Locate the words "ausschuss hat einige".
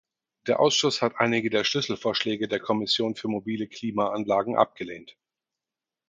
0.59-1.51